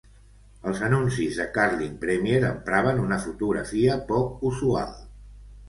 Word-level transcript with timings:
Els 0.69 0.79
anuncis 0.87 1.37
de 1.41 1.45
Carling 1.57 1.93
Premier 2.07 2.41
empraven 2.49 3.03
una 3.05 3.21
fotografia 3.29 4.01
poc 4.11 4.45
usual. 4.53 4.93